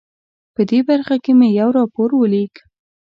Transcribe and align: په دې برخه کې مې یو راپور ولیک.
په 0.55 0.61
دې 0.69 0.79
برخه 0.89 1.15
کې 1.23 1.31
مې 1.39 1.47
یو 1.59 1.69
راپور 1.77 2.09
ولیک. 2.15 2.53